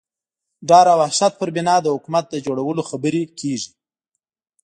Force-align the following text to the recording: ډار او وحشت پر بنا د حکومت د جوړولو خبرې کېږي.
ډار 0.69 0.85
او 0.93 0.97
وحشت 1.01 1.33
پر 1.39 1.49
بنا 1.55 1.75
د 1.81 1.87
حکومت 1.95 2.25
د 2.29 2.35
جوړولو 2.45 2.81
خبرې 2.89 3.23
کېږي. 3.39 3.71